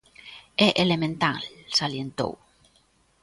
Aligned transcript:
É 0.67 0.67
elemental, 0.85 1.39
salientou. 1.77 2.33